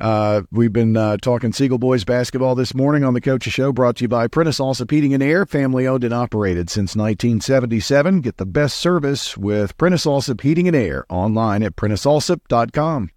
Uh, 0.02 0.42
we've 0.52 0.74
been 0.74 0.98
uh, 0.98 1.16
talking 1.22 1.54
Siegel 1.54 1.78
Boys 1.78 2.04
basketball 2.04 2.56
this 2.56 2.74
morning 2.74 3.04
on 3.04 3.14
the 3.14 3.22
Coaches 3.22 3.54
Show, 3.54 3.72
brought 3.72 3.98
to 3.98 4.04
you 4.06 4.08
by 4.08 4.28
Prentice 4.28 4.60
Allsup 4.60 4.90
Heating 4.90 5.14
and 5.14 5.22
Air, 5.22 5.46
family 5.46 5.86
owned 5.88 6.04
and 6.04 6.14
operated 6.14 6.70
since 6.72 6.96
1977. 6.96 8.22
Get 8.22 8.38
the 8.38 8.46
best 8.48 8.78
service 8.78 9.38
with 9.38 9.78
Prentice 9.78 10.06
Allsup 10.08 10.42
Heating 10.42 10.68
and 10.68 10.76
Air 10.76 11.06
online 11.10 11.62
at 11.62 11.76
PrenticeAllsup.com. 11.76 13.12